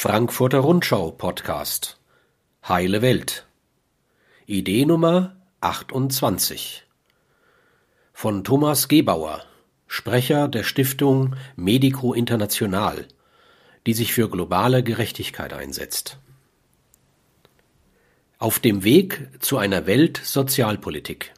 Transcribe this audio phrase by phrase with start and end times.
[0.00, 1.98] Frankfurter Rundschau Podcast
[2.68, 3.48] Heile Welt
[4.46, 6.86] Idee Nummer 28
[8.12, 9.42] von Thomas Gebauer,
[9.88, 13.08] Sprecher der Stiftung Medico International,
[13.88, 16.20] die sich für globale Gerechtigkeit einsetzt.
[18.38, 21.34] Auf dem Weg zu einer Weltsozialpolitik.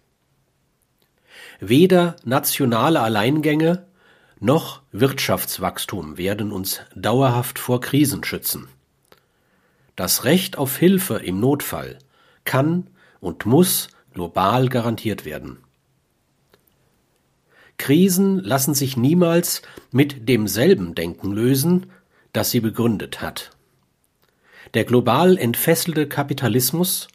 [1.61, 3.87] Weder nationale Alleingänge
[4.41, 8.69] noch Wirtschaftswachstum werden uns dauerhaft vor Krisen schützen.
[9.97, 11.98] Das Recht auf Hilfe im Notfall
[12.45, 12.89] kann
[13.21, 15.59] und muss global garantiert werden.
[17.77, 21.87] Krisen lassen sich niemals mit demselben Denken lösen,
[22.33, 23.51] das sie begründet hat.
[24.75, 27.09] Der global entfesselte Kapitalismus,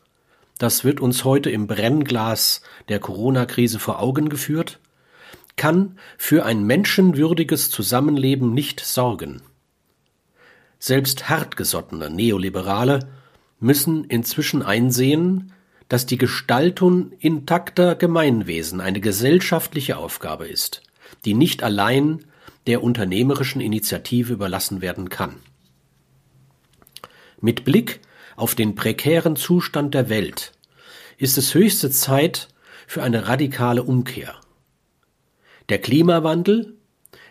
[0.57, 4.79] das wird uns heute im Brennglas der Corona-Krise vor Augen geführt,
[5.55, 9.41] kann für ein menschenwürdiges Zusammenleben nicht sorgen.
[10.79, 13.07] Selbst hartgesottene Neoliberale
[13.59, 15.53] müssen inzwischen einsehen,
[15.87, 20.81] dass die Gestaltung intakter Gemeinwesen eine gesellschaftliche Aufgabe ist,
[21.25, 22.25] die nicht allein
[22.67, 25.35] der unternehmerischen Initiative überlassen werden kann.
[27.39, 28.01] Mit Blick
[28.35, 30.51] auf den prekären Zustand der Welt
[31.17, 32.49] ist es höchste Zeit
[32.87, 34.35] für eine radikale Umkehr.
[35.69, 36.75] Der Klimawandel,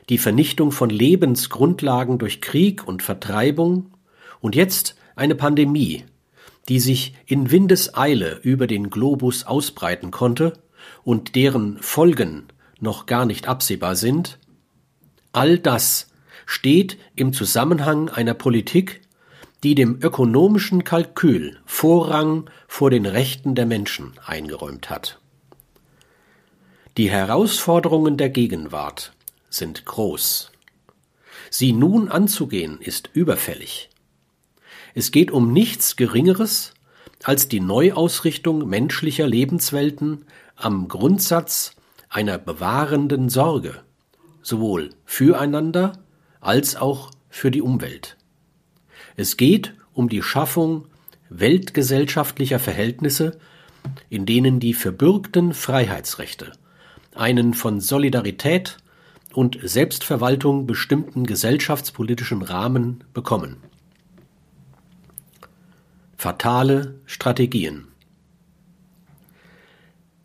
[0.08, 3.92] die Vernichtung von Lebensgrundlagen durch Krieg und Vertreibung
[4.40, 6.04] und jetzt eine Pandemie,
[6.68, 10.55] die sich in Windeseile über den Globus ausbreiten konnte
[11.05, 12.44] und deren Folgen
[12.80, 14.38] noch gar nicht absehbar sind,
[15.32, 16.10] all das
[16.46, 19.00] steht im Zusammenhang einer Politik,
[19.62, 25.20] die dem ökonomischen Kalkül Vorrang vor den Rechten der Menschen eingeräumt hat.
[26.96, 29.14] Die Herausforderungen der Gegenwart
[29.50, 30.52] sind groß.
[31.50, 33.90] Sie nun anzugehen ist überfällig.
[34.94, 36.72] Es geht um nichts Geringeres
[37.24, 41.74] als die Neuausrichtung menschlicher Lebenswelten am Grundsatz
[42.10, 43.83] einer bewahrenden Sorge,
[44.40, 45.98] sowohl füreinander
[46.40, 48.16] als auch für die Umwelt.
[49.16, 50.86] Es geht um die Schaffung
[51.28, 53.40] weltgesellschaftlicher Verhältnisse,
[54.10, 56.52] in denen die verbürgten Freiheitsrechte
[57.14, 58.79] einen von Solidarität
[59.33, 63.57] und Selbstverwaltung bestimmten gesellschaftspolitischen Rahmen bekommen.
[66.17, 67.89] Fatale Strategien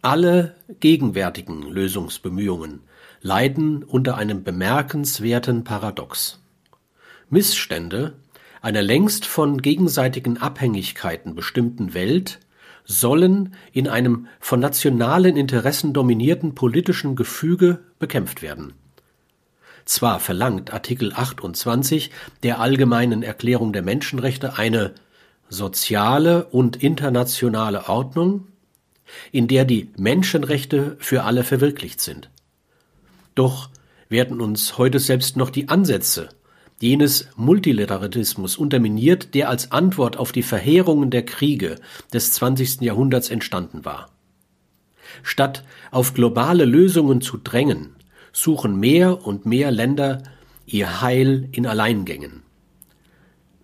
[0.01, 2.81] Alle gegenwärtigen Lösungsbemühungen
[3.21, 6.39] leiden unter einem bemerkenswerten Paradox.
[7.29, 8.13] Missstände
[8.61, 12.39] einer längst von gegenseitigen Abhängigkeiten bestimmten Welt
[12.85, 18.73] sollen in einem von nationalen Interessen dominierten politischen Gefüge bekämpft werden.
[19.85, 22.11] Zwar verlangt Artikel 28
[22.43, 24.93] der Allgemeinen Erklärung der Menschenrechte eine
[25.49, 28.47] soziale und internationale Ordnung,
[29.31, 32.29] in der die Menschenrechte für alle verwirklicht sind.
[33.33, 33.69] Doch
[34.09, 36.29] werden uns heute selbst noch die Ansätze
[36.81, 41.75] jenes Multilateralismus unterminiert, der als Antwort auf die Verheerungen der Kriege
[42.13, 42.81] des 20.
[42.81, 44.09] Jahrhunderts entstanden war.
[45.23, 47.95] Statt auf globale Lösungen zu drängen,
[48.31, 50.23] suchen mehr und mehr Länder
[50.65, 52.43] ihr Heil in Alleingängen.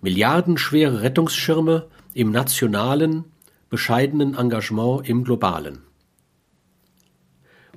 [0.02, 3.26] Milliardenschwere Rettungsschirme im nationalen,
[3.70, 5.80] bescheidenen Engagement im globalen.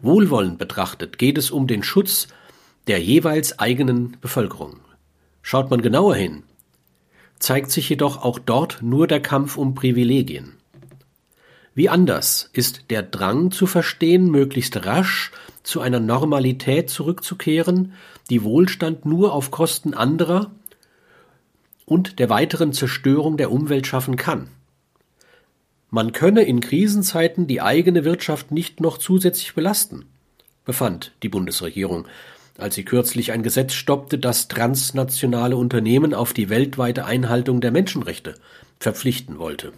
[0.01, 2.29] Wohlwollend betrachtet geht es um den Schutz
[2.87, 4.81] der jeweils eigenen Bevölkerung.
[5.51, 6.43] Schaut man genauer hin,
[7.39, 10.59] zeigt sich jedoch auch dort nur der Kampf um Privilegien.
[11.75, 15.33] Wie anders ist der Drang zu verstehen, möglichst rasch
[15.63, 17.95] zu einer Normalität zurückzukehren,
[18.29, 20.51] die Wohlstand nur auf Kosten anderer
[21.87, 24.51] und der weiteren Zerstörung der Umwelt schaffen kann.
[25.89, 30.05] Man könne in Krisenzeiten die eigene Wirtschaft nicht noch zusätzlich belasten,
[30.67, 32.07] befand die Bundesregierung
[32.59, 38.35] als sie kürzlich ein Gesetz stoppte, das transnationale Unternehmen auf die weltweite Einhaltung der Menschenrechte
[38.81, 39.73] verpflichten wollte.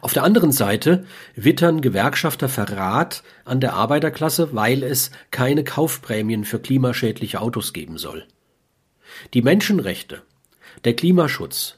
[0.00, 1.04] Auf der anderen Seite
[1.34, 8.26] wittern Gewerkschafter Verrat an der Arbeiterklasse, weil es keine Kaufprämien für klimaschädliche Autos geben soll.
[9.34, 10.22] Die Menschenrechte,
[10.84, 11.76] der Klimaschutz,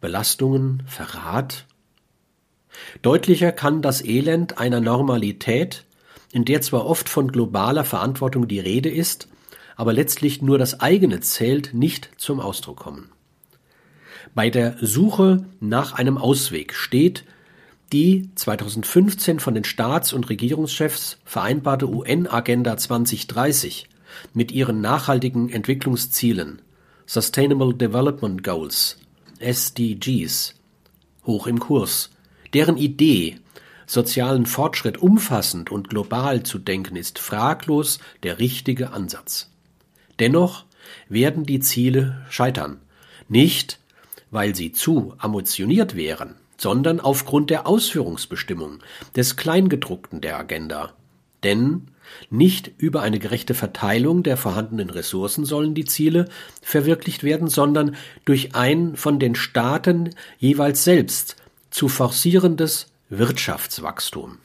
[0.00, 1.66] Belastungen, Verrat.
[3.02, 5.84] Deutlicher kann das Elend einer Normalität,
[6.34, 9.28] in der zwar oft von globaler Verantwortung die Rede ist,
[9.76, 13.12] aber letztlich nur das eigene zählt, nicht zum Ausdruck kommen.
[14.34, 17.24] Bei der Suche nach einem Ausweg steht
[17.92, 23.88] die 2015 von den Staats- und Regierungschefs vereinbarte UN-Agenda 2030
[24.32, 26.62] mit ihren nachhaltigen Entwicklungszielen
[27.06, 28.98] Sustainable Development Goals
[29.38, 30.56] SDGs
[31.26, 32.10] hoch im Kurs.
[32.54, 33.36] Deren Idee,
[33.86, 39.50] sozialen Fortschritt umfassend und global zu denken, ist fraglos der richtige Ansatz.
[40.18, 40.64] Dennoch
[41.08, 42.80] werden die Ziele scheitern.
[43.28, 43.80] Nicht,
[44.30, 48.80] weil sie zu ambitioniert wären, sondern aufgrund der Ausführungsbestimmung
[49.16, 50.92] des Kleingedruckten der Agenda.
[51.42, 51.88] Denn
[52.30, 56.28] nicht über eine gerechte Verteilung der vorhandenen Ressourcen sollen die Ziele
[56.62, 61.36] verwirklicht werden, sondern durch ein von den Staaten jeweils selbst
[61.70, 64.38] zu forcierendes Wirtschaftswachstum.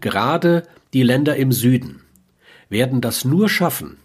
[0.00, 2.02] Gerade die Länder im Süden
[2.68, 3.98] werden das nur schaffen,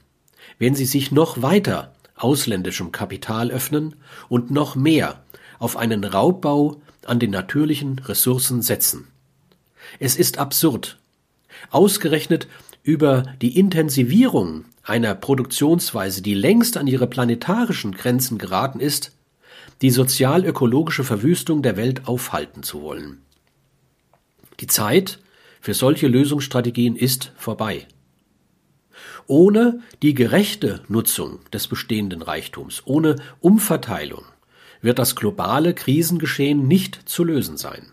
[0.60, 3.96] wenn sie sich noch weiter ausländischem Kapital öffnen
[4.30, 5.24] und noch mehr
[5.60, 9.08] auf einen Raubbau an den natürlichen Ressourcen setzen.
[10.00, 10.98] Es ist absurd,
[11.70, 12.48] ausgerechnet
[12.84, 19.15] über die Intensivierung einer Produktionsweise, die längst an ihre planetarischen Grenzen geraten ist,
[19.82, 23.22] die sozial-ökologische Verwüstung der Welt aufhalten zu wollen.
[24.60, 25.20] Die Zeit
[25.60, 27.88] für solche Lösungsstrategien ist vorbei.
[29.28, 34.24] Ohne die gerechte Nutzung des bestehenden Reichtums, ohne Umverteilung,
[34.82, 37.88] wird das globale Krisengeschehen nicht zu lösen sein.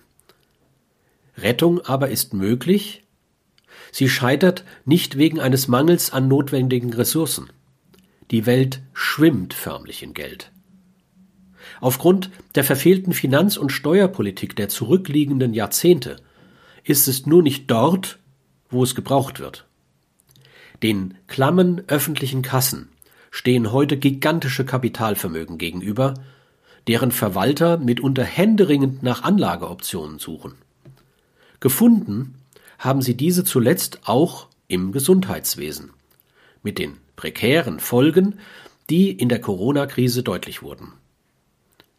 [1.39, 3.05] Rettung aber ist möglich,
[3.91, 7.49] sie scheitert nicht wegen eines Mangels an notwendigen Ressourcen.
[8.31, 10.52] Die Welt schwimmt förmlich in Geld.
[11.83, 16.15] Aufgrund der verfehlten Finanz- und Steuerpolitik der zurückliegenden Jahrzehnte
[16.85, 18.21] ist es nur nicht dort,
[18.71, 19.67] wo es gebraucht wird.
[20.85, 22.89] Den klammen öffentlichen Kassen
[23.33, 26.15] stehen heute gigantische Kapitalvermögen gegenüber,
[26.87, 30.55] deren Verwalter mitunter händeringend nach Anlageoptionen suchen.
[31.59, 32.37] Gefunden
[32.79, 35.91] haben sie diese zuletzt auch im Gesundheitswesen,
[36.63, 38.39] mit den prekären Folgen,
[38.89, 40.93] die in der Corona-Krise deutlich wurden.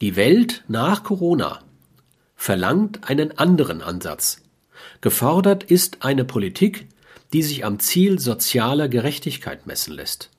[0.04, 1.62] Die Welt nach Corona
[2.36, 4.42] verlangt einen anderen Ansatz.
[5.00, 6.90] Gefordert ist eine Politik,
[7.32, 10.30] die sich am Ziel sozialer Gerechtigkeit messen lässt.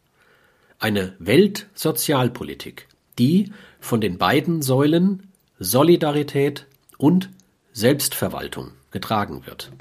[0.78, 2.88] Eine Weltsozialpolitik,
[3.18, 6.66] die von den beiden Säulen Solidarität
[6.98, 7.30] und
[7.72, 9.72] Selbstverwaltung getragen wird.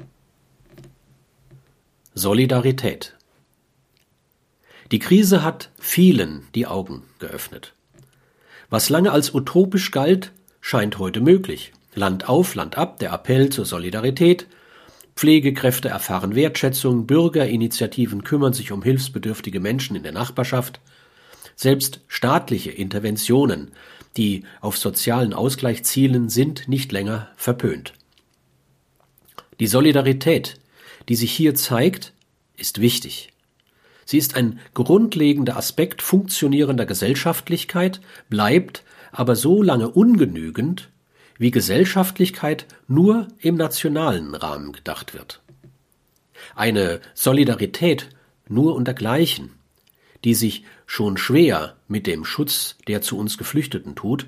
[2.14, 3.18] Solidarität
[4.92, 7.74] Die Krise hat vielen die Augen geöffnet.
[8.74, 11.74] Was lange als utopisch galt, scheint heute möglich.
[11.94, 14.48] Land auf, Land ab, der Appell zur Solidarität,
[15.16, 20.80] Pflegekräfte erfahren Wertschätzung, Bürgerinitiativen kümmern sich um hilfsbedürftige Menschen in der Nachbarschaft,
[21.56, 23.70] selbst staatliche Interventionen,
[24.18, 27.94] die auf sozialen Ausgleich zielen, sind nicht länger verpönt.
[29.60, 30.60] Die Solidarität,
[31.10, 32.12] die sich hier zeigt,
[32.58, 33.33] ist wichtig.
[34.06, 40.90] Sie ist ein grundlegender Aspekt funktionierender Gesellschaftlichkeit, bleibt aber so lange ungenügend,
[41.38, 45.42] wie Gesellschaftlichkeit nur im nationalen Rahmen gedacht wird.
[46.56, 48.10] Eine Solidarität
[48.48, 49.52] nur untergleichen,
[50.24, 54.28] die sich schon schwer mit dem Schutz der zu uns Geflüchteten tut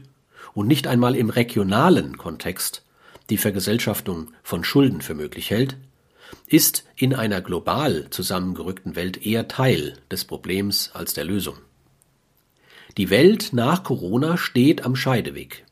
[0.53, 2.83] und nicht einmal im regionalen Kontext
[3.29, 5.77] die Vergesellschaftung von Schulden für möglich hält,
[6.47, 11.57] ist in einer global zusammengerückten Welt eher Teil des Problems als der Lösung.
[12.97, 15.65] Die Welt nach Corona steht am Scheideweg.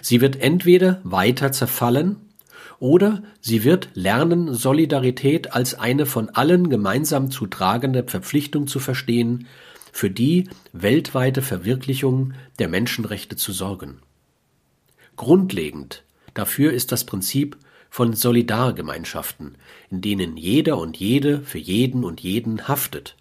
[0.00, 2.16] Sie wird entweder weiter zerfallen
[2.78, 9.46] oder sie wird lernen, Solidarität als eine von allen gemeinsam zu tragende Verpflichtung zu verstehen,
[9.92, 13.98] für die weltweite Verwirklichung der Menschenrechte zu sorgen.
[15.16, 16.02] Grundlegend
[16.34, 17.56] dafür ist das Prinzip
[17.94, 19.56] von Solidargemeinschaften,
[19.88, 23.14] in denen jeder und jede für jeden und jeden haftet.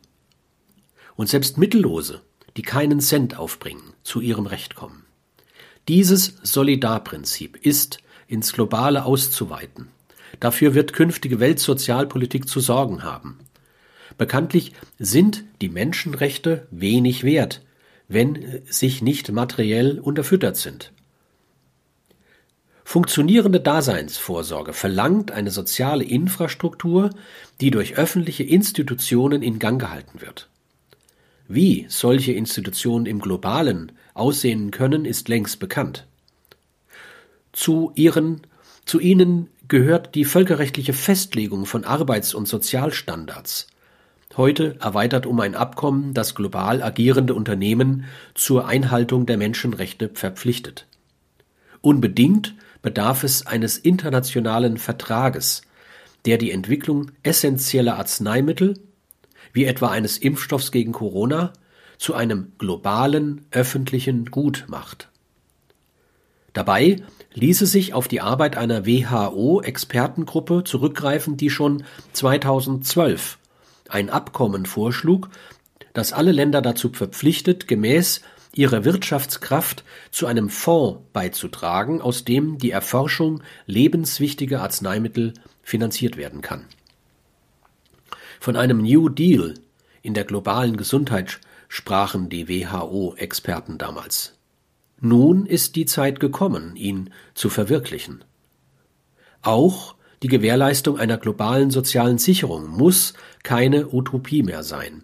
[1.15, 2.21] Und selbst Mittellose,
[2.57, 5.05] die keinen Cent aufbringen, zu ihrem Recht kommen.
[5.87, 9.89] Dieses Solidarprinzip ist ins Globale auszuweiten.
[10.39, 13.41] Dafür wird künftige Weltsozialpolitik zu sorgen haben.
[14.17, 17.61] Bekanntlich sind die Menschenrechte wenig wert,
[18.07, 20.93] wenn sich nicht materiell unterfüttert sind.
[22.85, 27.11] Funktionierende Daseinsvorsorge verlangt eine soziale Infrastruktur,
[27.61, 30.49] die durch öffentliche Institutionen in Gang gehalten wird.
[31.47, 36.05] Wie solche Institutionen im globalen aussehen können, ist längst bekannt.
[37.51, 38.41] Zu, ihren,
[38.85, 43.67] zu ihnen gehört die völkerrechtliche Festlegung von Arbeits- und Sozialstandards,
[44.37, 50.87] heute erweitert um ein Abkommen, das global agierende Unternehmen zur Einhaltung der Menschenrechte verpflichtet.
[51.81, 55.63] Unbedingt bedarf es eines internationalen Vertrages,
[56.25, 58.79] der die Entwicklung essentieller Arzneimittel,
[59.51, 61.53] wie etwa eines Impfstoffs gegen Corona,
[61.97, 65.09] zu einem globalen öffentlichen Gut macht.
[66.51, 66.97] Dabei
[67.33, 73.39] ließe sich auf die Arbeit einer WHO-Expertengruppe zurückgreifen, die schon 2012
[73.89, 75.29] ein Abkommen vorschlug,
[75.93, 78.21] das alle Länder dazu verpflichtet, gemäß
[78.55, 85.33] ihrer Wirtschaftskraft zu einem Fonds beizutragen, aus dem die Erforschung lebenswichtiger Arzneimittel
[85.63, 86.65] finanziert werden kann.
[88.39, 89.55] Von einem New Deal
[90.01, 94.33] in der globalen Gesundheit sprachen die WHO-Experten damals.
[94.99, 98.23] Nun ist die Zeit gekommen, ihn zu verwirklichen.
[99.41, 105.03] Auch die Gewährleistung einer globalen sozialen Sicherung muss keine Utopie mehr sein.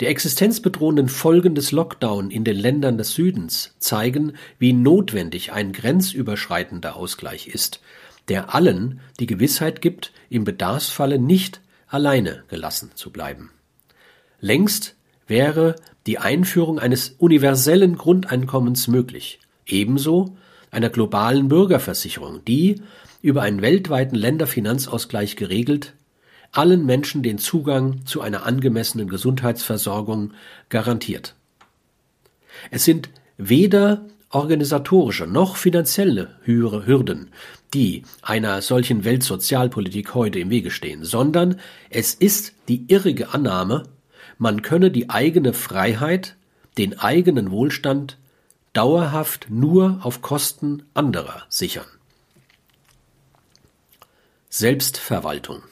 [0.00, 6.96] Die existenzbedrohenden Folgen des Lockdown in den Ländern des Südens zeigen, wie notwendig ein grenzüberschreitender
[6.96, 7.80] Ausgleich ist,
[8.28, 13.50] der allen die Gewissheit gibt, im Bedarfsfalle nicht alleine gelassen zu bleiben.
[14.40, 15.76] Längst wäre
[16.06, 20.36] die Einführung eines universellen Grundeinkommens möglich, ebenso
[20.70, 22.80] einer globalen Bürgerversicherung, die,
[23.20, 25.92] über einen weltweiten Länderfinanzausgleich geregelt,
[26.52, 30.32] allen Menschen den Zugang zu einer angemessenen Gesundheitsversorgung
[30.68, 31.34] garantiert.
[32.70, 37.30] Es sind weder organisatorische noch finanzielle Hürden,
[37.74, 43.84] die einer solchen Weltsozialpolitik heute im Wege stehen, sondern es ist die irrige Annahme,
[44.38, 46.36] man könne die eigene Freiheit,
[46.78, 48.18] den eigenen Wohlstand
[48.72, 51.86] dauerhaft nur auf Kosten anderer sichern.
[54.48, 55.62] Selbstverwaltung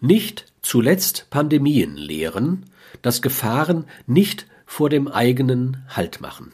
[0.00, 2.66] Nicht zuletzt Pandemien lehren,
[3.02, 6.52] dass Gefahren nicht vor dem eigenen Halt machen.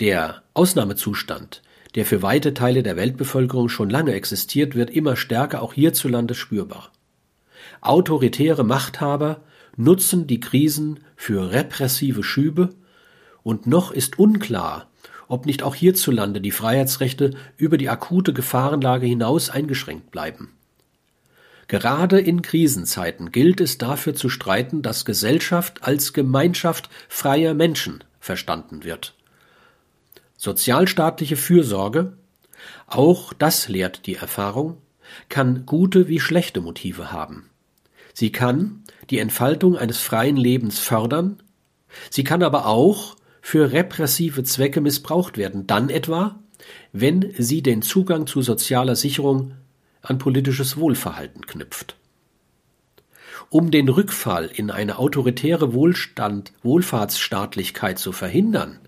[0.00, 1.62] Der Ausnahmezustand,
[1.94, 6.90] der für weite Teile der Weltbevölkerung schon lange existiert, wird immer stärker auch hierzulande spürbar.
[7.80, 9.42] Autoritäre Machthaber
[9.76, 12.70] nutzen die Krisen für repressive Schübe,
[13.44, 14.90] und noch ist unklar,
[15.28, 20.50] ob nicht auch hierzulande die Freiheitsrechte über die akute Gefahrenlage hinaus eingeschränkt bleiben.
[21.68, 28.84] Gerade in Krisenzeiten gilt es dafür zu streiten, dass Gesellschaft als Gemeinschaft freier Menschen verstanden
[28.84, 29.14] wird.
[30.36, 32.14] Sozialstaatliche Fürsorge,
[32.86, 34.78] auch das lehrt die Erfahrung,
[35.28, 37.50] kann gute wie schlechte Motive haben.
[38.12, 41.42] Sie kann die Entfaltung eines freien Lebens fördern,
[42.10, 46.38] sie kann aber auch für repressive Zwecke missbraucht werden, dann etwa,
[46.92, 49.52] wenn sie den Zugang zu sozialer Sicherung
[50.04, 51.96] an politisches Wohlverhalten knüpft.
[53.50, 58.78] Um den Rückfall in eine autoritäre Wohlstand, Wohlfahrtsstaatlichkeit zu verhindern,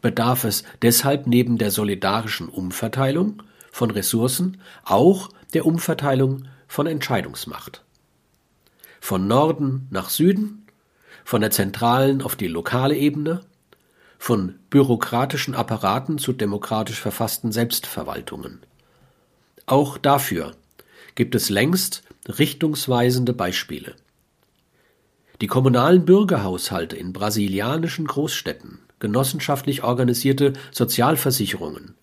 [0.00, 7.84] bedarf es deshalb neben der solidarischen Umverteilung von Ressourcen auch der Umverteilung von Entscheidungsmacht.
[9.00, 10.66] Von Norden nach Süden,
[11.24, 13.42] von der zentralen auf die lokale Ebene,
[14.18, 18.60] von bürokratischen Apparaten zu demokratisch verfassten Selbstverwaltungen.
[19.66, 20.52] Auch dafür
[21.16, 23.96] gibt es längst richtungsweisende Beispiele.
[25.40, 31.94] Die kommunalen Bürgerhaushalte in brasilianischen Großstädten, genossenschaftlich organisierte Sozialversicherungen,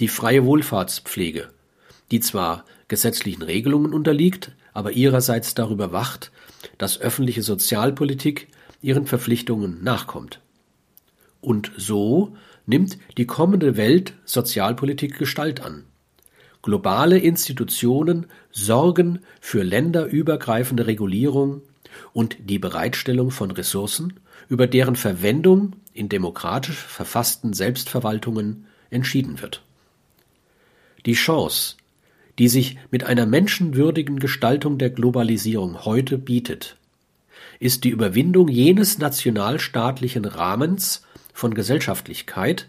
[0.00, 1.50] die freie Wohlfahrtspflege,
[2.10, 6.30] die zwar gesetzlichen Regelungen unterliegt, aber ihrerseits darüber wacht,
[6.78, 8.48] dass öffentliche Sozialpolitik
[8.80, 10.40] ihren Verpflichtungen nachkommt.
[11.40, 15.84] Und so nimmt die kommende Welt Sozialpolitik Gestalt an.
[16.62, 21.62] Globale Institutionen sorgen für länderübergreifende Regulierung
[22.12, 29.62] und die Bereitstellung von Ressourcen, über deren Verwendung in demokratisch verfassten Selbstverwaltungen entschieden wird.
[31.04, 31.76] Die Chance,
[32.38, 36.76] die sich mit einer menschenwürdigen Gestaltung der Globalisierung heute bietet,
[37.58, 42.68] ist die Überwindung jenes nationalstaatlichen Rahmens von Gesellschaftlichkeit,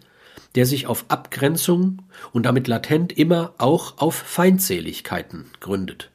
[0.56, 6.12] der sich auf Abgrenzung und damit latent immer auch auf Feindseligkeiten gründet.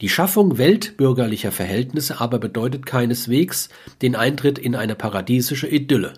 [0.00, 3.68] Die Schaffung weltbürgerlicher Verhältnisse aber bedeutet keineswegs
[4.02, 6.14] den Eintritt in eine paradiesische Idylle.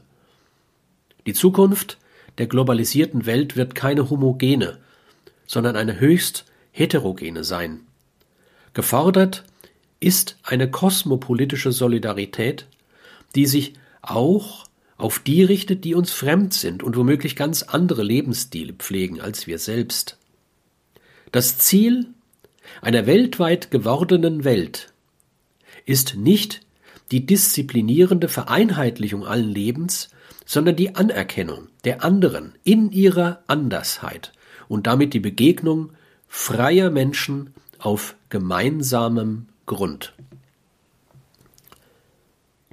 [1.27, 1.99] Die Zukunft
[2.39, 4.79] der globalisierten Welt wird keine homogene,
[5.47, 7.81] sondern eine höchst heterogene sein.
[8.73, 9.45] Gefordert
[10.01, 12.67] ist eine kosmopolitische Solidarität,
[13.35, 18.73] die sich auch auf die richtet, die uns fremd sind und womöglich ganz andere Lebensstile
[18.73, 20.19] pflegen als wir selbst.
[21.33, 22.07] Das Ziel
[22.81, 24.93] einer weltweit gewordenen Welt
[25.85, 26.61] ist nicht
[27.11, 30.11] die disziplinierende Vereinheitlichung allen Lebens,
[30.47, 34.33] sondern die Anerkennung der anderen in ihrer Andersheit
[34.69, 35.91] und damit die Begegnung
[36.29, 40.15] freier Menschen auf gemeinsamem Grund.